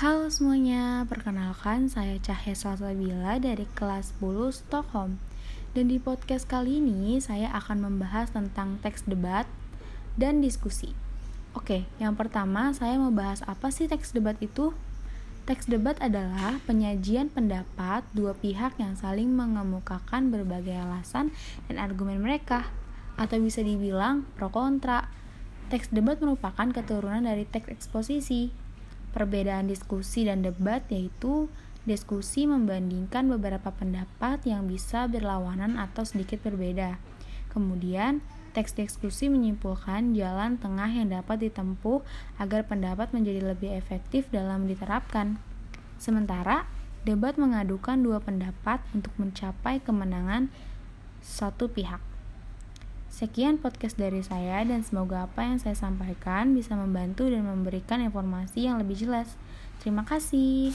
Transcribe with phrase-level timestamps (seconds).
[0.00, 5.20] Halo semuanya, perkenalkan saya Cahya Salsabila dari kelas 10 Stockholm.
[5.76, 9.44] Dan di podcast kali ini saya akan membahas tentang teks debat
[10.16, 10.96] dan diskusi.
[11.52, 14.72] Oke, yang pertama saya mau bahas apa sih teks debat itu?
[15.44, 21.28] Teks debat adalah penyajian pendapat dua pihak yang saling mengemukakan berbagai alasan
[21.68, 22.72] dan argumen mereka
[23.20, 25.12] Atau bisa dibilang pro kontra.
[25.68, 28.69] Teks debat merupakan keturunan dari teks eksposisi
[29.10, 31.50] Perbedaan diskusi dan debat yaitu
[31.88, 37.00] diskusi membandingkan beberapa pendapat yang bisa berlawanan atau sedikit berbeda.
[37.50, 38.22] Kemudian,
[38.54, 42.02] teks diskusi menyimpulkan jalan tengah yang dapat ditempuh
[42.38, 45.38] agar pendapat menjadi lebih efektif dalam diterapkan.
[45.98, 46.68] Sementara,
[47.02, 50.52] debat mengadukan dua pendapat untuk mencapai kemenangan
[51.24, 52.09] satu pihak.
[53.20, 58.64] Sekian podcast dari saya dan semoga apa yang saya sampaikan bisa membantu dan memberikan informasi
[58.64, 59.36] yang lebih jelas.
[59.84, 60.72] Terima kasih.